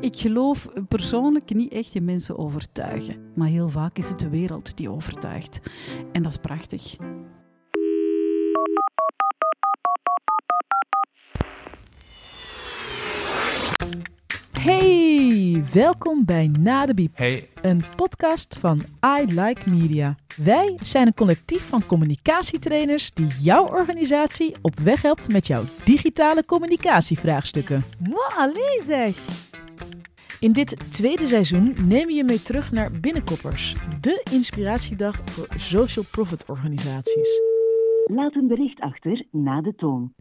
ik 0.00 0.16
geloof 0.16 0.68
persoonlijk 0.88 1.54
niet 1.54 1.72
echt 1.72 1.94
in 1.94 2.04
mensen 2.04 2.38
overtuigen. 2.38 3.32
Maar 3.34 3.48
heel 3.48 3.68
vaak 3.68 3.98
is 3.98 4.08
het 4.08 4.18
de 4.18 4.28
wereld 4.28 4.76
die 4.76 4.90
overtuigt. 4.90 5.60
En 6.12 6.22
dat 6.22 6.32
is 6.32 6.38
prachtig. 6.38 6.96
Hey, 14.58 15.64
welkom 15.72 16.24
bij 16.24 16.50
Na 16.58 16.86
de 16.86 16.94
Biep. 16.94 17.16
Hey, 17.16 17.48
Een 17.62 17.82
podcast 17.96 18.56
van 18.58 18.82
I 19.20 19.40
Like 19.40 19.70
Media. 19.70 20.16
Wij 20.36 20.78
zijn 20.82 21.06
een 21.06 21.14
collectief 21.14 21.68
van 21.68 21.86
communicatietrainers 21.86 23.10
die 23.14 23.28
jouw 23.40 23.66
organisatie 23.66 24.54
op 24.62 24.78
weg 24.78 25.02
helpt 25.02 25.32
met 25.32 25.46
jouw 25.46 25.62
digitale 25.84 26.44
communicatievraagstukken. 26.44 27.84
Allee 28.36 28.82
zeg. 28.86 29.48
In 30.40 30.52
dit 30.52 30.92
tweede 30.92 31.26
seizoen 31.26 31.74
nemen 31.88 32.06
we 32.06 32.12
je 32.12 32.24
mee 32.24 32.42
terug 32.42 32.72
naar 32.72 32.90
Binnenkoppers, 33.00 33.76
de 34.00 34.26
inspiratiedag 34.32 35.16
voor 35.24 35.46
social 35.56 36.04
profit 36.10 36.48
organisaties. 36.48 37.40
Laat 38.04 38.34
een 38.34 38.46
bericht 38.48 38.80
achter 38.80 39.26
na 39.30 39.60
de 39.60 39.74
toon. 39.74 40.12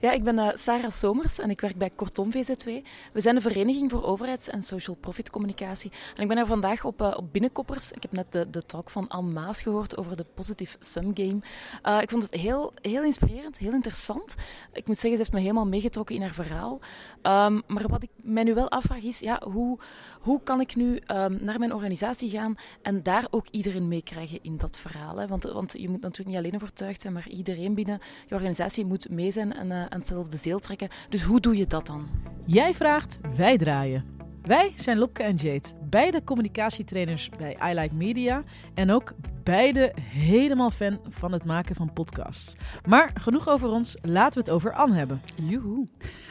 Ja, 0.00 0.12
ik 0.12 0.24
ben 0.24 0.38
eh, 0.38 0.48
Sarah 0.54 0.90
Somers 0.90 1.38
en 1.38 1.50
ik 1.50 1.60
werk 1.60 1.76
bij 1.76 1.90
Kortom 1.90 2.32
VZW. 2.32 2.68
We 3.12 3.20
zijn 3.20 3.36
een 3.36 3.42
vereniging 3.42 3.90
voor 3.90 4.04
overheids- 4.04 4.48
en 4.48 4.62
social 4.62 4.96
profit 4.96 5.30
communicatie. 5.30 5.92
En 6.16 6.22
ik 6.22 6.28
ben 6.28 6.38
er 6.38 6.46
vandaag 6.46 6.84
op, 6.84 7.00
eh, 7.00 7.14
op 7.16 7.32
Binnenkoppers. 7.32 7.92
Ik 7.92 8.02
heb 8.02 8.12
net 8.12 8.32
de, 8.32 8.50
de 8.50 8.66
talk 8.66 8.90
van 8.90 9.08
Anne 9.08 9.32
Maas 9.32 9.62
gehoord 9.62 9.96
over 9.96 10.16
de 10.16 10.24
Positive 10.34 10.76
Sum 10.80 11.10
Game. 11.14 11.38
Eh, 11.82 12.02
ik 12.02 12.10
vond 12.10 12.22
het 12.22 12.32
heel, 12.32 12.72
heel 12.82 13.02
inspirerend, 13.02 13.58
heel 13.58 13.72
interessant. 13.72 14.34
Ik 14.72 14.86
moet 14.86 14.98
zeggen, 14.98 15.10
ze 15.10 15.16
heeft 15.16 15.32
me 15.32 15.40
helemaal 15.40 15.66
meegetrokken 15.66 16.14
in 16.14 16.22
haar 16.22 16.34
verhaal. 16.34 16.80
Ehm, 17.22 17.60
maar 17.66 17.88
wat 17.88 18.02
ik 18.02 18.10
mij 18.22 18.42
nu 18.42 18.54
wel 18.54 18.70
afvraag 18.70 19.02
is, 19.02 19.18
ja, 19.18 19.42
hoe, 19.50 19.78
hoe 20.20 20.42
kan 20.42 20.60
ik 20.60 20.76
nu 20.76 20.96
ehm, 20.96 21.44
naar 21.44 21.58
mijn 21.58 21.74
organisatie 21.74 22.30
gaan 22.30 22.54
en 22.82 23.02
daar 23.02 23.26
ook 23.30 23.46
iedereen 23.50 23.88
meekrijgen 23.88 24.38
in 24.42 24.56
dat 24.56 24.76
verhaal? 24.76 25.16
Hè? 25.16 25.26
Want, 25.26 25.42
want 25.42 25.72
je 25.72 25.88
moet 25.88 26.00
natuurlijk 26.00 26.36
niet 26.36 26.44
alleen 26.44 26.54
overtuigd 26.54 27.00
zijn, 27.00 27.12
maar 27.12 27.28
iedereen 27.28 27.74
binnen 27.74 28.00
je 28.26 28.34
organisatie 28.34 28.84
moet 28.84 29.08
mee 29.08 29.30
zijn 29.30 29.52
en 29.52 29.87
aan 29.90 29.98
hetzelfde 29.98 30.36
zeel 30.36 30.58
trekken. 30.58 30.88
Dus 31.08 31.22
hoe 31.22 31.40
doe 31.40 31.56
je 31.56 31.66
dat 31.66 31.86
dan? 31.86 32.08
Jij 32.44 32.74
vraagt, 32.74 33.18
wij 33.36 33.58
draaien. 33.58 34.16
Wij 34.42 34.72
zijn 34.76 34.98
Lopke 34.98 35.22
en 35.22 35.36
Jade, 35.36 35.68
beide 35.84 36.24
communicatietrainers 36.24 37.30
bij 37.38 37.56
I 37.70 37.74
Like 37.74 37.94
Media 37.94 38.42
en 38.74 38.90
ook 38.90 39.14
beide 39.42 39.92
helemaal 40.00 40.70
fan 40.70 41.00
van 41.08 41.32
het 41.32 41.44
maken 41.44 41.76
van 41.76 41.92
podcasts. 41.92 42.54
Maar 42.86 43.10
genoeg 43.14 43.48
over 43.48 43.68
ons, 43.68 43.96
laten 44.02 44.32
we 44.32 44.40
het 44.40 44.50
over 44.50 44.72
Anne 44.72 44.94
hebben. 44.94 45.20
Joehoe. 45.36 45.86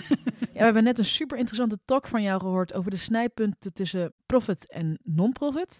Ja, 0.39 0.63
we 0.63 0.69
hebben 0.69 0.83
net 0.83 0.99
een 0.99 1.05
super 1.05 1.37
interessante 1.37 1.79
talk 1.85 2.07
van 2.07 2.21
jou 2.21 2.39
gehoord 2.39 2.73
over 2.73 2.91
de 2.91 2.97
snijpunten 2.97 3.73
tussen 3.73 4.13
profit 4.25 4.67
en 4.67 4.99
non-profit. 5.03 5.79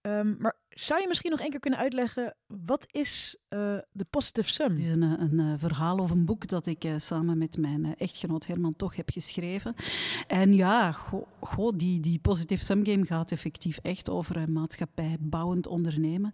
Ehm, 0.00 0.34
maar 0.38 0.56
zou 0.74 1.00
je 1.00 1.08
misschien 1.08 1.30
nog 1.30 1.40
één 1.40 1.50
keer 1.50 1.60
kunnen 1.60 1.78
uitleggen, 1.78 2.34
wat 2.46 2.86
is 2.90 3.36
eh, 3.48 3.76
de 3.92 4.04
positive 4.10 4.52
sum? 4.52 4.70
Het 4.70 4.78
is 4.78 4.88
een, 4.88 5.02
een, 5.02 5.38
eh, 5.40 5.52
verhaal 5.56 5.98
of 5.98 6.10
een 6.10 6.24
boek 6.24 6.48
dat 6.48 6.66
ik 6.66 6.84
eh, 6.84 6.92
samen 6.96 7.38
met 7.38 7.58
mijn 7.58 7.84
eh, 7.84 7.90
echtgenoot 7.96 8.46
Herman 8.46 8.76
Toch 8.76 8.96
heb 8.96 9.10
geschreven. 9.10 9.74
En 10.26 10.54
ja, 10.54 10.92
goh, 10.92 11.26
goh, 11.40 11.76
die, 11.76 12.00
die 12.00 12.18
Positive 12.18 12.64
Sum 12.64 12.84
Game 12.84 13.04
gaat 13.04 13.32
effectief 13.32 13.78
echt 13.82 14.10
over 14.10 14.36
een 14.36 14.52
maatschappijbouwend 14.52 15.66
ondernemen. 15.66 16.32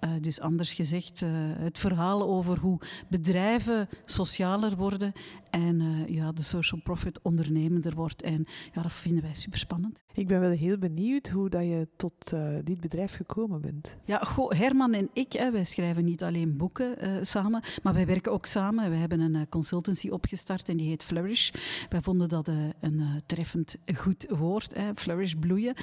Eh, 0.00 0.10
dus 0.20 0.40
anders 0.40 0.72
gezegd, 0.72 1.22
eh, 1.22 1.30
het 1.58 1.78
verhaal 1.78 2.22
over 2.22 2.58
hoe 2.58 2.80
bedrijven 3.08 3.88
socialer 4.04 4.76
worden 4.76 5.12
en 5.52 5.80
eh, 5.80 6.06
ja, 6.06 6.32
de 6.32 6.42
social 6.42 6.80
profit 6.80 7.22
ondernemender 7.22 7.94
wordt. 7.94 8.22
En 8.22 8.46
ja, 8.72 8.82
dat 8.82 8.92
vinden 8.92 9.22
wij 9.22 9.34
super 9.34 9.58
spannend. 9.58 10.02
Ik 10.12 10.28
ben 10.28 10.40
wel 10.40 10.50
heel 10.50 10.78
benieuwd 10.78 11.28
hoe 11.28 11.48
dat 11.48 11.62
je 11.62 11.88
tot 11.96 12.32
eh, 12.32 12.54
dit 12.64 12.80
bedrijf 12.80 13.14
gekomen 13.14 13.60
bent. 13.60 13.71
Ja, 14.04 14.18
goh, 14.18 14.50
Herman 14.50 14.94
en 14.94 15.10
ik, 15.12 15.32
hè, 15.32 15.50
wij 15.50 15.64
schrijven 15.64 16.04
niet 16.04 16.22
alleen 16.22 16.56
boeken 16.56 16.98
eh, 16.98 17.10
samen, 17.20 17.62
maar 17.82 17.94
wij 17.94 18.06
werken 18.06 18.32
ook 18.32 18.46
samen. 18.46 18.90
We 18.90 18.96
hebben 18.96 19.20
een 19.20 19.34
eh, 19.34 19.42
consultancy 19.48 20.08
opgestart 20.08 20.68
en 20.68 20.76
die 20.76 20.88
heet 20.88 21.04
Flourish. 21.04 21.50
Wij 21.88 22.00
vonden 22.00 22.28
dat 22.28 22.48
eh, 22.48 22.54
een 22.80 23.22
treffend 23.26 23.76
goed 23.94 24.26
woord, 24.28 24.74
hè, 24.74 24.94
Flourish, 24.94 25.34
bloeien. 25.40 25.74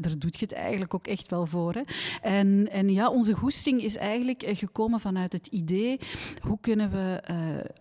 Daar 0.00 0.18
doet 0.18 0.38
je 0.38 0.44
het 0.44 0.52
eigenlijk 0.52 0.94
ook 0.94 1.06
echt 1.06 1.30
wel 1.30 1.46
voor. 1.46 1.74
Hè. 1.74 1.82
En, 2.22 2.70
en 2.70 2.92
ja, 2.92 3.10
onze 3.10 3.32
goesting 3.32 3.82
is 3.82 3.96
eigenlijk 3.96 4.42
gekomen 4.46 5.00
vanuit 5.00 5.32
het 5.32 5.46
idee, 5.46 5.98
hoe 6.40 6.58
kunnen 6.60 6.90
we 6.90 7.22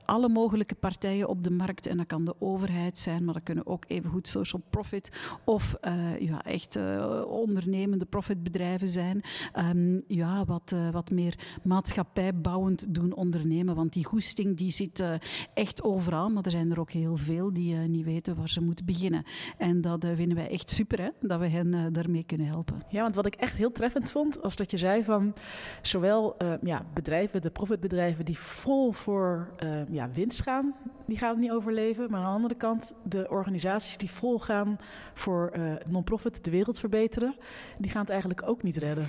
alle 0.05 0.29
mogelijke 0.29 0.75
partijen 0.75 1.27
op 1.27 1.43
de 1.43 1.51
markt, 1.51 1.87
en 1.87 1.97
dat 1.97 2.05
kan 2.05 2.25
de 2.25 2.35
overheid 2.39 2.97
zijn, 2.97 3.23
maar 3.23 3.33
dat 3.33 3.43
kunnen 3.43 3.67
ook 3.67 3.83
evengoed 3.87 4.27
social 4.27 4.61
profit 4.69 5.11
of 5.43 5.75
ja, 6.19 6.43
echt 6.43 6.79
ondernemende 7.25 8.05
profitbedrijven 8.05 8.89
zijn, 8.89 9.23
Ehm, 9.53 9.99
ja, 10.07 10.45
wat, 10.45 10.71
eh, 10.71 10.89
wat 10.89 11.09
meer 11.09 11.39
maatschappijbouwend 11.63 12.93
doen 12.93 13.13
ondernemen. 13.13 13.75
Want 13.75 13.93
die 13.93 14.05
goesting 14.05 14.57
die 14.57 14.71
zit 14.71 14.99
eh, 14.99 15.13
echt 15.53 15.83
overal, 15.83 16.29
maar 16.29 16.45
er 16.45 16.51
zijn 16.51 16.71
er 16.71 16.79
ook 16.79 16.91
heel 16.91 17.15
veel 17.17 17.53
die 17.53 17.75
eh, 17.75 17.87
niet 17.87 18.05
weten 18.05 18.35
waar 18.35 18.49
ze 18.49 18.61
moeten 18.61 18.85
beginnen. 18.85 19.23
En 19.57 19.81
dat 19.81 20.05
vinden 20.13 20.37
wij 20.37 20.49
echt 20.49 20.71
super, 20.71 21.01
hè, 21.01 21.09
dat 21.19 21.39
we 21.39 21.47
hen 21.47 21.93
daarmee 21.93 22.23
kunnen 22.23 22.47
helpen. 22.47 22.81
Ja, 22.89 23.01
want 23.01 23.15
wat 23.15 23.25
ik 23.25 23.35
echt 23.35 23.57
heel 23.57 23.71
treffend 23.71 24.11
vond, 24.11 24.39
was 24.41 24.55
dat 24.55 24.71
je 24.71 24.77
zei 24.77 25.03
van 25.03 25.33
zowel 25.81 26.37
eh, 26.37 26.53
ja, 26.61 26.85
bedrijven, 26.93 27.41
de 27.41 27.49
profitbedrijven 27.49 28.25
die 28.25 28.37
vol 28.37 28.91
voor 28.91 29.49
eh, 29.57 29.89
ja, 29.89 30.09
winst 30.11 30.41
gaan, 30.41 30.75
die 31.07 31.17
gaan 31.17 31.29
het 31.29 31.39
niet 31.39 31.51
overleven. 31.51 32.09
Maar 32.09 32.19
aan 32.19 32.25
de 32.25 32.35
andere 32.35 32.55
kant, 32.55 32.93
de 33.03 33.29
organisaties 33.29 33.97
die 33.97 34.11
vol 34.11 34.39
gaan 34.39 34.79
voor 35.13 35.49
eh, 35.49 35.73
non-profit, 35.89 36.43
de 36.43 36.51
wereld 36.51 36.79
verbeteren, 36.79 37.35
die 37.77 37.91
gaan 37.91 38.01
het 38.01 38.09
eigenlijk 38.09 38.49
ook 38.49 38.63
niet 38.63 38.77
redden. 38.77 39.07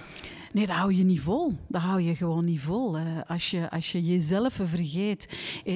Nee, 0.52 0.66
dat 0.66 0.76
hou 0.76 0.94
je 0.94 1.04
niet 1.04 1.20
vol. 1.20 1.52
Dat 1.68 1.82
hou 1.82 2.00
je 2.00 2.16
gewoon 2.16 2.44
niet 2.44 2.60
vol. 2.60 2.98
Als, 3.26 3.50
je, 3.50 3.70
als 3.70 3.92
je 3.92 4.04
jezelf 4.04 4.52
vergeet 4.52 5.28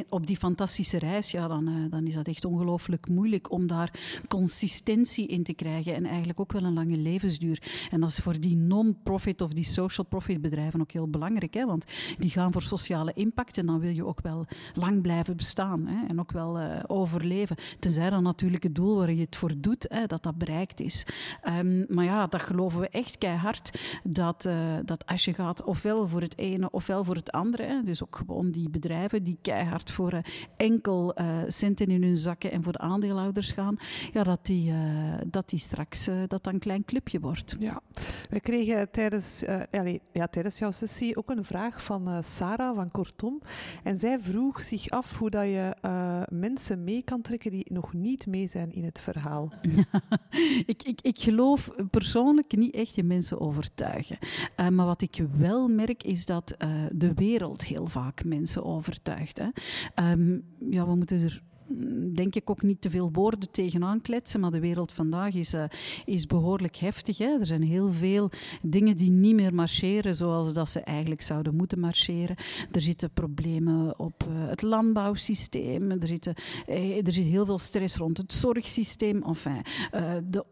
op 0.09 0.27
die 0.27 0.37
fantastische 0.37 0.99
reis, 0.99 1.31
ja, 1.31 1.49
dan, 1.49 1.69
eh, 1.69 1.75
dan 1.91 2.07
is 2.07 2.15
dat 2.15 2.27
echt 2.27 2.45
ongelooflijk 2.45 3.09
moeilijk 3.09 3.51
om 3.51 3.67
daar 3.67 4.01
consistentie 4.29 5.27
in 5.27 5.43
te 5.43 5.53
krijgen 5.53 5.95
en 5.95 6.07
eigenlijk 6.07 6.41
ook 6.41 6.53
wel 6.53 6.65
een 6.65 6.73
lange 6.73 6.97
levensduur. 6.97 7.63
En 7.91 8.01
dat 8.01 8.09
is 8.09 8.19
voor 8.19 8.41
die 8.41 8.57
non-profit 8.57 9.41
of 9.41 9.53
die 9.53 9.65
social 9.65 10.07
profit 10.07 10.41
bedrijven 10.41 10.81
ook 10.81 10.93
heel 10.93 11.09
belangrijk, 11.09 11.55
hè, 11.55 11.67
want 11.67 11.85
die 12.19 12.31
gaan 12.31 12.53
voor 12.53 12.63
sociale 12.63 13.13
impact 13.15 13.59
en 13.59 13.67
dan 13.67 13.81
wil 13.81 13.91
je 13.91 14.07
ook 14.07 14.21
wel 14.21 14.47
lang 14.75 15.03
blijven 15.03 15.37
bestaan 15.37 15.87
hè, 15.87 16.07
en 16.07 16.21
ook 16.21 16.33
wel 16.33 16.59
eh, 16.59 16.83
overleven. 16.87 17.57
Tenzij 17.79 18.11
dan 18.11 18.23
natuurlijk 18.23 18.63
het 18.63 18.75
doel 18.75 18.97
waar 18.97 19.13
je 19.13 19.21
het 19.21 19.37
voor 19.37 19.53
doet, 19.57 19.87
hè, 19.89 20.07
dat 20.07 20.23
dat 20.23 20.39
bereikt 20.39 20.81
is. 20.81 21.07
Ehm, 21.43 21.85
maar 21.95 22.05
ja, 22.05 22.27
dat 22.27 22.43
geloven 22.43 22.81
we 22.81 22.89
echt 22.89 23.19
keihard, 23.19 23.79
dat, 24.05 24.45
eh, 24.45 24.62
dat 24.85 25.07
als 25.07 25.25
je 25.25 25.35
gaat 25.35 25.65
ofwel 25.65 26.09
voor 26.09 26.21
het 26.21 26.39
ene 26.39 26.71
ofwel 26.71 27.05
voor 27.05 27.15
het 27.15 27.33
andere, 27.33 27.83
dus 27.85 28.03
ook 28.03 28.17
gewoon 28.17 28.51
die 28.51 28.71
bedrijven 28.71 29.25
die 29.25 29.39
keihard 29.43 29.91
voor 29.91 30.13
eh, 30.13 30.23
enkel 30.57 31.15
eh, 31.15 31.27
centen 31.47 31.87
in 31.87 32.03
hun 32.03 32.17
zakken 32.17 32.53
en 32.53 32.63
voor 32.63 32.73
de 32.73 32.79
aandeelhouders 32.79 33.53
gaan, 33.53 33.77
ja, 34.13 34.23
dat, 34.23 34.47
die, 34.47 34.71
eh, 34.71 34.77
dat 35.27 35.49
die 35.49 35.59
straks 35.59 36.07
eh, 36.07 36.15
dat 36.29 36.43
dat 36.43 36.53
een 36.53 36.59
klein 36.59 36.85
clubje 36.85 37.21
wordt. 37.21 37.57
Ja, 37.59 37.81
wij 38.31 38.41
kregen 38.41 38.91
tijdens, 38.91 39.45
eh, 39.45 39.95
ja, 40.13 40.27
tijdens 40.27 40.59
jouw 40.59 40.71
sessie 40.71 41.17
ook 41.17 41.31
een 41.31 41.45
vraag 41.45 41.85
van 41.85 42.09
eh, 42.09 42.23
Sarah 42.23 42.75
van 42.75 42.91
Kortom. 42.91 43.41
En 43.83 43.99
zij 43.99 44.21
vroeg 44.21 44.63
zich 44.63 44.91
af 44.91 45.19
hoe 45.19 45.31
dat 45.31 45.45
je 45.45 45.77
eh, 45.81 46.23
mensen 46.29 46.85
mee 46.85 47.03
kan 47.03 47.21
trekken 47.21 47.51
die 47.51 47.73
nog 47.73 47.93
niet 47.93 48.27
mee 48.27 48.49
zijn 48.49 48.73
in 48.73 48.85
het 48.85 49.01
verhaal. 49.01 49.53
ik, 50.73 50.83
ik, 50.83 51.01
ik 51.01 51.19
geloof 51.19 51.71
persoonlijk 51.91 52.57
niet 52.57 52.75
echt 52.75 52.97
in 52.97 53.07
mensen 53.07 53.41
overtuigen. 53.41 54.19
Eh, 54.57 54.69
maar 54.69 54.87
wat 54.87 55.03
ik 55.03 55.25
wel 55.37 55.69
merk 55.69 56.03
is 56.03 56.27
dat 56.27 56.51
eh, 56.51 56.69
de 56.93 57.15
wereld 57.15 57.65
heel 57.65 57.87
vaak 57.87 58.25
mensen 58.25 58.65
overtuigt. 58.65 59.39
Hè. 59.39 59.49
Ehm, 59.95 60.39
ja, 60.71 60.87
we 60.87 60.95
moeten 60.95 61.21
er 61.21 61.43
mm, 61.67 62.15
denk 62.15 62.35
ik 62.35 62.51
ook 62.51 62.63
niet 62.63 62.81
te 62.81 62.91
veel 62.91 63.13
woorden 63.13 63.51
tegenaan 63.51 64.01
kletsen, 64.01 64.41
maar 64.41 64.51
de 64.51 64.61
wereld 64.61 64.93
vandaag 64.93 65.35
is, 65.35 65.53
eh, 65.53 65.65
is 66.05 66.27
behoorlijk 66.27 66.77
heftig. 66.77 67.19
Hè. 67.19 67.39
Er 67.39 67.47
zijn 67.47 67.63
heel 67.63 67.89
veel 67.89 68.31
dingen 68.63 68.97
die 68.97 69.11
niet 69.11 69.35
meer 69.35 69.55
marcheren 69.55 70.15
zoals 70.15 70.53
dat 70.53 70.71
ze 70.71 70.81
eigenlijk 70.81 71.23
zouden 71.23 71.57
moeten 71.57 71.81
marcheren. 71.81 72.37
Er 72.73 72.81
zitten 72.81 73.11
problemen 73.11 73.99
op 73.99 74.25
het 74.33 74.63
landbouwsysteem, 74.63 75.91
er, 75.91 76.07
zitten, 76.07 76.35
er 77.05 77.13
zit 77.13 77.25
heel 77.25 77.47
veel 77.47 77.59
stress 77.59 77.97
rond 77.97 78.17
het 78.17 78.33
zorgsysteem. 78.33 79.23
Enfin, 79.23 79.63
eh, 79.91 80.15
de 80.31 80.45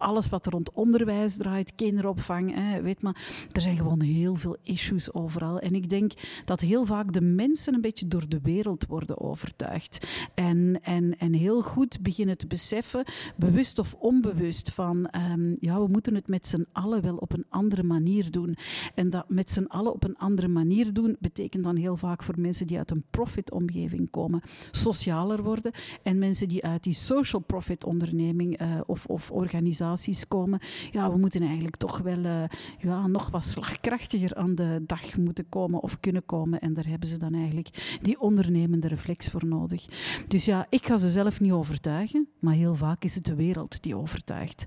alles 0.00 0.28
wat 0.28 0.46
rond 0.46 0.72
onderwijs 0.72 1.36
draait, 1.36 1.74
kinderopvang, 1.74 2.54
hè, 2.54 2.82
weet 2.82 3.02
maar. 3.02 3.46
Er 3.52 3.60
zijn 3.60 3.76
gewoon 3.76 4.00
heel 4.00 4.34
veel 4.34 4.56
issues 4.62 5.12
overal. 5.12 5.58
En 5.58 5.74
ik 5.74 5.90
denk 5.90 6.12
dat 6.44 6.60
heel 6.60 6.84
vaak 6.84 7.12
de 7.12 7.20
mensen 7.20 7.74
een 7.74 7.80
beetje 7.80 8.08
door 8.08 8.28
de 8.28 8.40
wereld 8.42 8.86
worden 8.86 9.20
overtuigd. 9.20 10.06
En, 10.34 10.80
en, 10.82 11.18
en 11.18 11.32
heel 11.32 11.62
goed 11.62 12.02
beginnen 12.02 12.38
te 12.38 12.46
beseffen, 12.46 13.04
bewust 13.36 13.78
of 13.78 13.94
onbewust, 13.94 14.72
van 14.72 15.06
ehm, 15.06 15.54
ja, 15.60 15.80
we 15.80 15.88
moeten 15.88 16.14
het 16.14 16.28
met 16.28 16.46
z'n 16.46 16.66
allen 16.72 17.02
wel 17.02 17.16
op 17.16 17.32
een 17.32 17.46
andere 17.48 17.82
manier 17.82 18.30
doen. 18.30 18.56
En 18.94 19.10
dat 19.10 19.28
met 19.28 19.50
z'n 19.50 19.64
allen 19.64 19.92
op 19.92 20.04
een 20.04 20.18
andere 20.18 20.48
manier 20.48 20.92
doen, 20.92 21.16
betekent 21.20 21.64
dan 21.64 21.76
heel 21.76 21.96
vaak 21.96 22.22
voor 22.22 22.40
mensen 22.40 22.66
die 22.66 22.78
uit 22.78 22.90
een 22.90 23.04
profit-omgeving 23.10 24.10
komen, 24.10 24.42
socialer 24.70 25.42
worden. 25.42 25.72
En 26.02 26.18
mensen 26.18 26.48
die 26.48 26.64
uit 26.64 26.82
die 26.82 26.92
social 26.92 27.42
profit 27.42 27.84
onderneming 27.84 28.60
uh, 28.62 28.80
of, 28.86 29.06
of 29.06 29.30
organisaties 29.90 30.28
komen, 30.28 30.60
ja, 30.90 31.10
we 31.10 31.18
moeten 31.18 31.42
eigenlijk 31.42 31.76
toch 31.76 31.98
wel 31.98 32.18
uh, 32.18 32.42
ja, 32.78 33.06
nog 33.06 33.30
wat 33.30 33.44
slagkrachtiger 33.44 34.34
aan 34.34 34.54
de 34.54 34.82
dag 34.86 35.16
moeten 35.16 35.48
komen 35.48 35.80
of 35.80 36.00
kunnen 36.00 36.26
komen. 36.26 36.60
En 36.60 36.74
daar 36.74 36.86
hebben 36.86 37.08
ze 37.08 37.18
dan 37.18 37.34
eigenlijk 37.34 37.98
die 38.02 38.20
ondernemende 38.20 38.88
reflex 38.88 39.28
voor 39.28 39.46
nodig. 39.46 39.86
Dus 40.28 40.44
ja, 40.44 40.66
ik 40.68 40.86
ga 40.86 40.96
ze 40.96 41.10
zelf 41.10 41.40
niet 41.40 41.52
overtuigen, 41.52 42.28
maar 42.38 42.54
heel 42.54 42.74
vaak 42.74 43.04
is 43.04 43.14
het 43.14 43.24
de 43.24 43.34
wereld 43.34 43.82
die 43.82 43.96
overtuigt. 43.96 44.66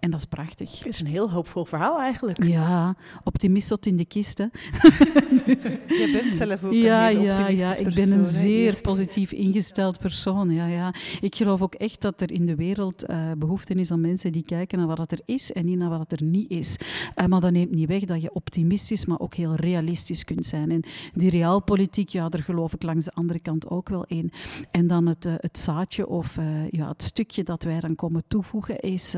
En 0.00 0.10
dat 0.10 0.20
is 0.20 0.26
prachtig. 0.26 0.78
Het 0.78 0.86
is 0.86 1.00
een 1.00 1.06
heel 1.06 1.30
hoopvol 1.30 1.64
verhaal 1.64 2.00
eigenlijk. 2.00 2.44
Ja, 2.44 2.96
optimist 3.24 3.68
tot 3.68 3.86
in 3.86 3.96
de 3.96 4.04
kist. 4.04 4.38
Hè. 4.38 4.46
dus, 5.36 5.62
je 6.02 6.18
bent 6.22 6.34
zelf 6.34 6.64
ook 6.64 6.72
ja, 6.72 7.10
een 7.10 7.20
ja, 7.20 7.48
ja, 7.48 7.74
ik 7.74 7.94
ben 7.94 8.12
een 8.12 8.24
zeer 8.24 8.80
positief 8.80 9.32
ingesteld 9.32 9.98
persoon. 9.98 10.50
Ja, 10.50 10.66
ja. 10.66 10.94
Ik 11.20 11.34
geloof 11.34 11.62
ook 11.62 11.74
echt 11.74 12.00
dat 12.00 12.20
er 12.20 12.32
in 12.32 12.46
de 12.46 12.54
wereld 12.54 13.10
uh, 13.10 13.32
behoefte 13.38 13.74
is 13.74 13.90
aan 13.90 14.00
mensen 14.00 14.32
die 14.32 14.42
kijken 14.42 14.78
naar 14.78 14.86
wat 14.86 15.12
er 15.12 15.20
is 15.24 15.52
en 15.52 15.64
niet 15.64 15.78
naar 15.78 15.98
wat 15.98 16.12
er 16.12 16.22
niet 16.22 16.50
is. 16.50 16.76
Uh, 17.16 17.26
maar 17.26 17.40
dat 17.40 17.52
neemt 17.52 17.74
niet 17.74 17.88
weg 17.88 18.04
dat 18.04 18.22
je 18.22 18.34
optimistisch, 18.34 19.06
maar 19.06 19.20
ook 19.20 19.34
heel 19.34 19.54
realistisch 19.54 20.24
kunt 20.24 20.46
zijn. 20.46 20.70
En 20.70 20.82
die 21.14 21.30
realpolitiek, 21.30 22.08
ja, 22.08 22.28
daar 22.28 22.42
geloof 22.42 22.74
ik 22.74 22.82
langs 22.82 23.04
de 23.04 23.12
andere 23.12 23.38
kant 23.38 23.68
ook 23.70 23.88
wel 23.88 24.04
in. 24.04 24.32
En 24.70 24.86
dan 24.86 25.06
het, 25.06 25.26
uh, 25.26 25.32
het 25.36 25.58
zaadje 25.58 26.06
of 26.06 26.38
ja, 26.70 26.88
het 26.88 27.02
stukje 27.02 27.42
dat 27.42 27.62
wij 27.62 27.80
dan 27.80 27.94
komen 27.94 28.22
toevoegen, 28.28 28.80
is 28.80 29.14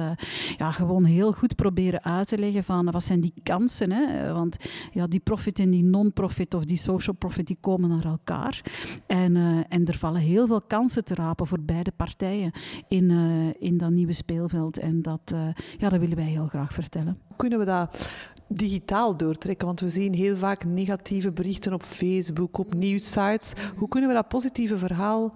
ja, 0.57 0.71
gewoon 0.71 1.05
heel 1.05 1.33
goed 1.33 1.55
proberen 1.55 2.05
uit 2.05 2.29
te 2.29 2.39
leggen 2.39 2.65
van 2.65 2.91
wat 2.91 3.05
zijn 3.05 3.21
die 3.21 3.33
kansen. 3.43 3.93
Hè? 3.93 4.33
Want 4.33 4.57
ja, 4.93 5.07
die 5.07 5.21
profit 5.21 5.59
en 5.59 5.71
die 5.71 5.85
non-profit 6.05 6.55
of 6.55 6.65
die 6.65 6.77
social 6.77 7.17
profit, 7.17 7.47
die 7.47 7.59
komen 7.61 7.89
naar 7.89 8.05
elkaar. 8.05 8.63
En, 9.07 9.37
en 9.69 9.87
er 9.87 9.99
vallen 9.99 10.21
heel 10.21 10.47
veel 10.47 10.63
kansen 10.63 11.05
te 11.05 11.15
rapen 11.15 11.47
voor 11.47 11.61
beide 11.61 11.93
partijen 11.97 12.53
in, 12.89 13.11
in 13.59 13.79
dat 13.79 13.91
nieuwe 13.91 14.13
speelveld. 14.13 14.79
En 14.79 15.03
dat, 15.03 15.35
ja, 15.79 15.89
dat 15.89 16.01
willen 16.01 16.17
wij 16.17 16.25
heel 16.25 16.47
graag 16.47 16.73
vertellen. 16.73 17.19
Kunnen 17.37 17.59
we 17.59 17.65
dat 17.65 18.09
digitaal 18.49 19.17
doortrekken? 19.17 19.67
Want 19.67 19.81
we 19.81 19.89
zien 19.89 20.15
heel 20.15 20.37
vaak 20.37 20.65
negatieve 20.65 21.33
berichten 21.33 21.73
op 21.73 21.83
Facebook, 21.83 22.59
op 22.59 22.75
nieuwsites. 22.75 23.53
Hoe 23.77 23.89
kunnen 23.89 24.09
we 24.09 24.15
dat 24.15 24.29
positieve 24.29 24.79
verhaal 24.79 25.35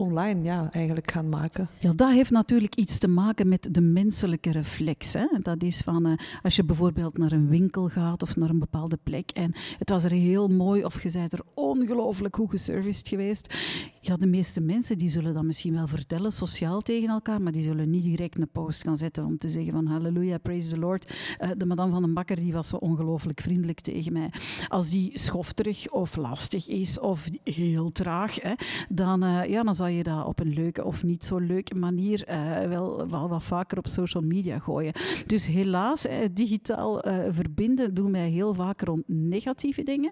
online 0.00 0.42
ja, 0.42 0.68
eigenlijk 0.72 1.10
gaan 1.10 1.28
maken? 1.28 1.68
Ja, 1.78 1.92
dat 1.92 2.10
heeft 2.10 2.30
natuurlijk 2.30 2.74
iets 2.74 2.98
te 2.98 3.08
maken 3.08 3.48
met 3.48 3.68
de 3.70 3.80
menselijke 3.80 4.50
reflex. 4.50 5.12
Hè? 5.12 5.26
Dat 5.42 5.62
is 5.62 5.80
van 5.80 6.06
uh, 6.06 6.12
als 6.42 6.56
je 6.56 6.64
bijvoorbeeld 6.64 7.18
naar 7.18 7.32
een 7.32 7.48
winkel 7.48 7.88
gaat 7.88 8.22
of 8.22 8.36
naar 8.36 8.50
een 8.50 8.58
bepaalde 8.58 8.98
plek 9.02 9.30
en 9.30 9.52
het 9.78 9.90
was 9.90 10.04
er 10.04 10.10
heel 10.10 10.48
mooi 10.48 10.84
of 10.84 11.02
je 11.02 11.10
bent 11.12 11.32
er 11.32 11.40
ongelooflijk 11.54 12.36
goed 12.36 12.50
geserviced 12.50 13.08
geweest. 13.08 13.54
Ja, 14.00 14.16
de 14.16 14.26
meeste 14.26 14.60
mensen 14.60 14.98
die 14.98 15.08
zullen 15.08 15.34
dat 15.34 15.42
misschien 15.42 15.74
wel 15.74 15.86
vertellen, 15.86 16.32
sociaal 16.32 16.80
tegen 16.80 17.08
elkaar, 17.08 17.42
maar 17.42 17.52
die 17.52 17.62
zullen 17.62 17.90
niet 17.90 18.02
direct 18.02 18.38
een 18.38 18.50
post 18.52 18.82
gaan 18.82 18.96
zetten 18.96 19.24
om 19.24 19.38
te 19.38 19.48
zeggen 19.48 19.72
van 19.72 19.86
halleluja, 19.86 20.38
praise 20.38 20.70
the 20.70 20.78
Lord. 20.78 21.14
Uh, 21.40 21.50
de 21.56 21.66
madame 21.66 21.90
van 21.90 22.02
een 22.02 22.14
bakker 22.14 22.36
die 22.36 22.52
was 22.52 22.68
zo 22.68 22.76
ongelooflijk 22.76 23.40
vriendelijk 23.40 23.80
tegen 23.80 24.12
mij. 24.12 24.30
Als 24.68 24.90
die 24.90 25.18
schofterig 25.18 25.90
of 25.90 26.16
lastig 26.16 26.68
is 26.68 27.00
of 27.00 27.28
heel 27.44 27.92
traag, 27.92 28.42
hè, 28.42 28.52
dan, 28.88 29.24
uh, 29.24 29.44
ja, 29.44 29.62
dan 29.62 29.74
zal 29.74 29.86
je 29.90 30.02
dat 30.02 30.26
op 30.26 30.40
een 30.40 30.52
leuke 30.52 30.84
of 30.84 31.04
niet 31.04 31.24
zo 31.24 31.38
leuke 31.38 31.74
manier 31.74 32.24
uh, 32.28 32.68
wel, 32.68 33.08
wel 33.08 33.28
wat 33.28 33.44
vaker 33.44 33.78
op 33.78 33.86
social 33.86 34.22
media 34.22 34.58
gooien. 34.58 34.92
Dus 35.26 35.46
helaas, 35.46 36.06
uh, 36.06 36.12
digitaal 36.32 37.08
uh, 37.08 37.18
verbinden 37.28 37.94
doen 37.94 38.12
wij 38.12 38.30
heel 38.30 38.54
vaak 38.54 38.80
rond 38.80 39.02
negatieve 39.06 39.82
dingen. 39.82 40.10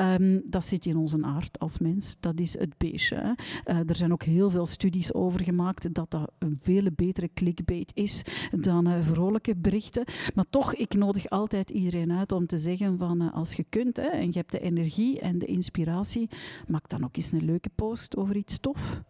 Um, 0.00 0.42
dat 0.44 0.64
zit 0.64 0.86
in 0.86 0.96
onze 0.96 1.18
aard 1.22 1.58
als 1.58 1.78
mens. 1.78 2.16
Dat 2.20 2.40
is 2.40 2.58
het 2.58 2.74
beestje. 2.78 3.36
er 3.64 3.96
zijn 3.96 4.12
ook 4.12 4.22
heel 4.22 4.50
veel 4.50 4.66
studies 4.66 5.14
over 5.14 5.44
gemaakt 5.44 5.94
dat 5.94 6.10
dat 6.10 6.32
een 6.38 6.58
veel 6.60 6.84
betere 6.96 7.30
clickbait 7.34 7.90
is 7.94 8.22
dan 8.50 9.02
vrolijke 9.02 9.56
berichten. 9.56 10.04
Maar 10.34 10.44
toch, 10.50 10.74
ik 10.74 10.94
nodig 10.94 11.28
altijd 11.28 11.70
iedereen 11.70 12.12
uit 12.12 12.32
om 12.32 12.46
te 12.46 12.58
zeggen 12.58 12.98
van 12.98 13.32
als 13.32 13.52
je 13.52 13.64
kunt 13.68 13.96
hè, 13.96 14.02
en 14.02 14.26
je 14.26 14.38
hebt 14.38 14.52
de 14.52 14.60
energie 14.60 15.20
en 15.20 15.38
de 15.38 15.46
inspiratie, 15.46 16.28
maak 16.68 16.88
dan 16.88 17.04
ook 17.04 17.16
eens 17.16 17.32
een 17.32 17.44
leuke 17.44 17.70
post 17.74 18.16
over 18.16 18.36
iets 18.36 18.58
tof 18.58 19.00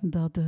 dat, 0.00 0.38
uh, 0.38 0.44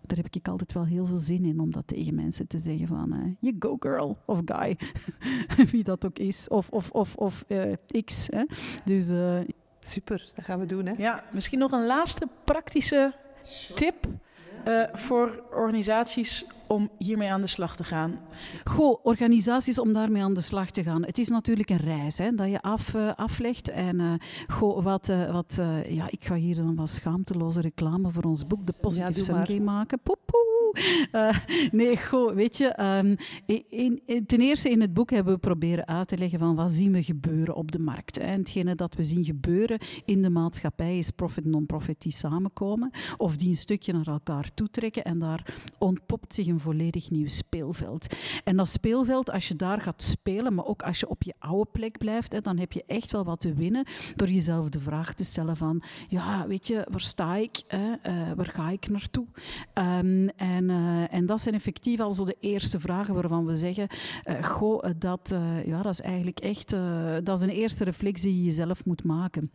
daar 0.00 0.16
heb 0.16 0.26
ik 0.30 0.48
altijd 0.48 0.72
wel 0.72 0.84
heel 0.84 1.06
veel 1.06 1.16
zin 1.16 1.44
in 1.44 1.60
om 1.60 1.72
dat 1.72 1.86
tegen 1.86 2.14
mensen 2.14 2.46
te 2.46 2.58
zeggen 2.58 2.86
van 2.86 3.14
uh, 3.14 3.34
you 3.40 3.56
go 3.58 3.76
girl 3.80 4.18
of 4.24 4.40
guy, 4.44 4.78
wie 5.70 5.84
dat 5.84 6.06
ook 6.06 6.18
is, 6.18 6.48
of, 6.48 6.68
of, 6.70 6.90
of, 6.90 7.14
of 7.14 7.44
uh, 7.48 7.72
x. 8.04 8.26
Hè. 8.30 8.44
Dus, 8.84 9.12
Super, 9.80 10.32
dat 10.34 10.44
gaan 10.44 10.58
we 10.58 10.66
doen. 10.66 10.86
Hè? 10.86 10.92
Ja, 10.96 11.24
misschien 11.32 11.58
nog 11.58 11.72
een 11.72 11.86
laatste 11.86 12.28
praktische 12.44 13.14
tip 13.74 14.06
uh, 14.64 14.82
voor 14.92 15.44
organisaties 15.50 16.46
om 16.66 16.90
hiermee 16.98 17.30
aan 17.30 17.40
de 17.40 17.46
slag 17.46 17.76
te 17.76 17.84
gaan? 17.84 18.18
Goh, 18.64 19.04
organisaties 19.04 19.78
om 19.78 19.92
daarmee 19.92 20.22
aan 20.22 20.34
de 20.34 20.40
slag 20.40 20.70
te 20.70 20.82
gaan. 20.82 21.04
Het 21.04 21.18
is 21.18 21.28
natuurlijk 21.28 21.70
een 21.70 21.76
reis 21.76 22.18
hè, 22.18 22.34
dat 22.34 22.50
je 22.50 22.60
af, 22.60 22.94
uh, 22.94 23.10
aflegt. 23.16 23.70
En 23.70 24.00
uh, 24.00 24.12
goh, 24.48 24.84
wat, 24.84 25.12
wat 25.32 25.60
ja, 25.88 26.06
ik 26.10 26.24
ga 26.24 26.34
hier 26.34 26.56
dan 26.56 26.74
wat 26.74 26.90
schaamteloze 26.90 27.60
reclame 27.60 28.10
voor 28.10 28.24
ons 28.24 28.46
boek, 28.46 28.66
de 28.66 28.74
Positive 28.80 29.52
ja, 29.52 29.62
maken. 29.62 30.00
Poep, 30.02 30.18
poep. 30.26 30.59
Uh, 31.12 31.38
nee, 31.72 31.96
goh, 31.96 32.34
weet 32.34 32.56
je, 32.56 32.82
um, 32.82 33.16
in, 33.46 34.00
in, 34.06 34.26
ten 34.26 34.40
eerste 34.40 34.70
in 34.70 34.80
het 34.80 34.94
boek 34.94 35.10
hebben 35.10 35.34
we 35.34 35.40
proberen 35.40 35.86
uit 35.86 36.08
te 36.08 36.18
leggen 36.18 36.38
van 36.38 36.54
wat 36.54 36.70
zien 36.70 36.92
we 36.92 37.02
gebeuren 37.02 37.54
op 37.54 37.72
de 37.72 37.78
markt. 37.78 38.16
Hè. 38.16 38.22
En 38.22 38.38
hetgene 38.38 38.74
dat 38.74 38.94
we 38.94 39.02
zien 39.02 39.24
gebeuren 39.24 39.78
in 40.04 40.22
de 40.22 40.30
maatschappij 40.30 40.98
is 40.98 41.10
profit 41.10 41.44
en 41.44 41.50
non-profit 41.50 42.00
die 42.00 42.12
samenkomen 42.12 42.90
of 43.16 43.36
die 43.36 43.48
een 43.48 43.56
stukje 43.56 43.92
naar 43.92 44.06
elkaar 44.06 44.54
toetrekken 44.54 45.04
en 45.04 45.18
daar 45.18 45.54
ontpopt 45.78 46.34
zich 46.34 46.46
een 46.46 46.60
volledig 46.60 47.10
nieuw 47.10 47.28
speelveld. 47.28 48.14
En 48.44 48.56
dat 48.56 48.68
speelveld, 48.68 49.30
als 49.30 49.48
je 49.48 49.56
daar 49.56 49.80
gaat 49.80 50.02
spelen, 50.02 50.54
maar 50.54 50.66
ook 50.66 50.82
als 50.82 51.00
je 51.00 51.08
op 51.08 51.22
je 51.22 51.34
oude 51.38 51.70
plek 51.72 51.98
blijft, 51.98 52.32
hè, 52.32 52.40
dan 52.40 52.58
heb 52.58 52.72
je 52.72 52.84
echt 52.86 53.12
wel 53.12 53.24
wat 53.24 53.40
te 53.40 53.54
winnen 53.54 53.86
door 54.16 54.28
jezelf 54.28 54.68
de 54.68 54.80
vraag 54.80 55.14
te 55.14 55.24
stellen 55.24 55.56
van, 55.56 55.82
ja, 56.08 56.46
weet 56.46 56.66
je, 56.66 56.86
waar 56.90 57.00
sta 57.00 57.36
ik? 57.36 57.62
Hè? 57.66 57.86
Uh, 57.86 58.32
waar 58.36 58.46
ga 58.46 58.70
ik 58.70 58.88
naartoe? 58.88 59.26
Um, 59.74 60.28
en, 60.28 60.59
uh, 60.64 61.14
en 61.14 61.26
dat 61.26 61.40
zijn 61.40 61.54
effectief 61.54 62.00
al 62.00 62.14
zo 62.14 62.24
de 62.24 62.36
eerste 62.40 62.80
vragen 62.80 63.14
waarvan 63.14 63.46
we 63.46 63.56
zeggen, 63.56 63.88
uh, 64.24 64.42
goh, 64.42 64.84
dat, 64.98 65.34
ja, 65.64 65.82
dat 65.82 65.92
is 65.92 66.00
eigenlijk 66.00 66.40
echt, 66.40 66.70
dat 67.24 67.38
is 67.38 67.42
een 67.42 67.48
eerste 67.48 67.84
reflex 67.84 68.22
die 68.22 68.36
je 68.36 68.44
jezelf 68.44 68.84
moet 68.84 69.04
maken. 69.04 69.50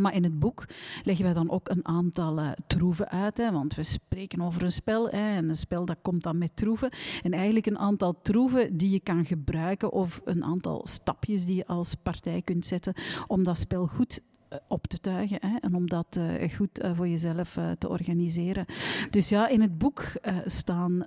Maar 0.00 0.14
in 0.14 0.24
het 0.24 0.38
boek 0.38 0.64
leggen 1.04 1.24
wij 1.24 1.34
dan 1.34 1.50
ook 1.50 1.68
een 1.68 1.86
aantal 1.86 2.54
troeven 2.66 3.08
uit. 3.08 3.36
Hè, 3.36 3.52
want 3.52 3.74
we 3.74 3.82
spreken 3.82 4.40
over 4.40 4.62
een 4.62 4.72
spel. 4.72 5.08
Hè, 5.08 5.36
en 5.36 5.48
een 5.48 5.56
spel 5.56 5.84
dat 5.84 5.96
komt 6.02 6.22
dan 6.22 6.38
met 6.38 6.56
troeven. 6.56 6.90
En 7.22 7.32
eigenlijk 7.32 7.66
een 7.66 7.78
aantal 7.78 8.20
troeven 8.22 8.76
die 8.76 8.90
je 8.90 9.00
kan 9.00 9.24
gebruiken. 9.24 9.92
Of 9.92 10.20
een 10.24 10.44
aantal 10.44 10.80
stapjes 10.86 11.44
die 11.44 11.56
je 11.56 11.66
als 11.66 11.94
partij 11.94 12.42
kunt 12.42 12.66
zetten. 12.66 12.94
Om 13.26 13.44
dat 13.44 13.58
spel 13.58 13.86
goed 13.86 14.20
eh, 14.20 14.37
op 14.68 14.86
te 14.86 14.98
tuigen 14.98 15.38
hè, 15.40 15.56
en 15.60 15.74
om 15.74 15.88
dat 15.88 16.18
uh, 16.18 16.52
goed 16.52 16.82
uh, 16.82 16.90
voor 16.94 17.08
jezelf 17.08 17.58
te 17.78 17.88
organiseren. 17.88 18.64
Dus 19.10 19.28
ja, 19.28 19.48
in 19.48 19.60
het 19.60 19.78
boek 19.78 20.12
staan 20.46 21.06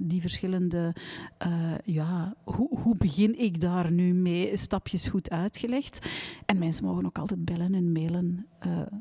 die 0.00 0.20
verschillende, 0.20 0.94
ja, 1.84 2.34
hoe, 2.44 2.78
hoe 2.82 2.96
begin 2.96 3.38
ik 3.38 3.60
daar 3.60 3.90
nu 3.90 4.12
mee, 4.14 4.56
stapjes 4.56 5.08
goed 5.08 5.30
uitgelegd. 5.30 6.08
En 6.46 6.58
mensen 6.58 6.84
mogen 6.84 7.06
ook 7.06 7.18
altijd 7.18 7.44
bellen 7.44 7.74
en 7.74 7.92
mailen 7.92 8.46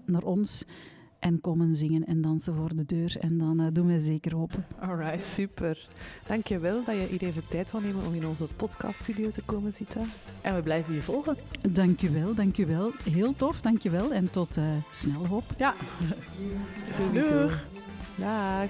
naar 0.06 0.24
ons 0.24 0.66
en 1.20 1.42
komen 1.42 1.76
zingen 1.76 2.06
en 2.06 2.22
dansen 2.22 2.56
voor 2.56 2.76
de 2.76 2.86
deur. 2.86 3.16
En 3.20 3.38
dan 3.38 3.62
uh, 3.62 3.68
doen 3.74 3.88
we 3.88 4.00
zeker 4.00 4.38
open. 4.38 4.66
Alright, 4.80 5.24
super. 5.24 5.88
Dankjewel 6.28 6.84
dat 6.84 6.96
je 6.96 7.08
hier 7.10 7.22
even 7.22 7.48
tijd 7.48 7.72
wil 7.72 7.82
nemen 7.82 8.06
om 8.06 8.14
in 8.14 8.28
onze 8.28 8.46
podcaststudio 8.56 9.30
te 9.30 9.42
komen 9.46 9.74
zitten. 9.74 10.02
En 10.42 10.56
we 10.56 10.62
blijven 10.62 10.94
je 10.94 11.02
volgen. 11.02 11.38
Dankjewel, 11.70 12.34
dankjewel. 12.36 12.92
Heel 13.04 13.36
tof, 13.36 13.62
dankjewel. 13.62 14.14
En 14.14 14.32
tot 14.32 14.58
uh, 14.58 14.64
snel 14.92 15.28
hoop. 15.28 15.44
Ja. 15.58 15.74
Sowieso. 16.98 17.42
Doeg. 17.42 17.66
Dag. 18.16 18.70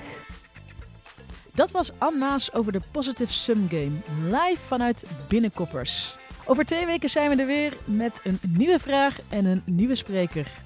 Dat 1.53 1.71
was 1.71 1.91
Anne 1.97 2.17
Maas 2.17 2.53
over 2.53 2.71
de 2.71 2.81
Positive 2.91 3.33
Sum 3.33 3.67
Game. 3.69 3.91
Live 4.23 4.61
vanuit 4.61 5.05
Binnenkoppers. 5.27 6.17
Over 6.45 6.65
twee 6.65 6.85
weken 6.85 7.09
zijn 7.09 7.29
we 7.29 7.41
er 7.41 7.47
weer 7.47 7.77
met 7.85 8.21
een 8.23 8.39
nieuwe 8.47 8.79
vraag 8.79 9.19
en 9.29 9.45
een 9.45 9.61
nieuwe 9.65 9.95
spreker. 9.95 10.65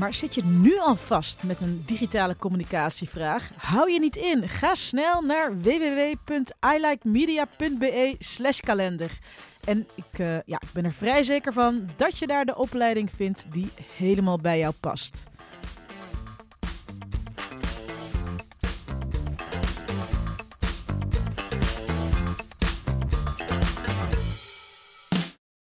Maar 0.00 0.14
zit 0.14 0.34
je 0.34 0.44
nu 0.44 0.78
al 0.78 0.96
vast 0.96 1.42
met 1.42 1.60
een 1.60 1.82
digitale 1.86 2.36
communicatievraag? 2.36 3.50
Hou 3.56 3.92
je 3.92 4.00
niet 4.00 4.16
in. 4.16 4.48
Ga 4.48 4.74
snel 4.74 5.22
naar 5.22 5.60
www.ilikemedia.be 5.60 8.16
slash 8.18 8.60
kalender. 8.60 9.18
En 9.64 9.86
ik, 9.94 10.18
uh, 10.18 10.32
ja, 10.32 10.60
ik 10.60 10.68
ben 10.72 10.84
er 10.84 10.92
vrij 10.92 11.22
zeker 11.22 11.52
van 11.52 11.88
dat 11.96 12.18
je 12.18 12.26
daar 12.26 12.44
de 12.44 12.56
opleiding 12.56 13.10
vindt 13.10 13.46
die 13.52 13.68
helemaal 13.96 14.38
bij 14.38 14.58
jou 14.58 14.74
past. 14.80 15.24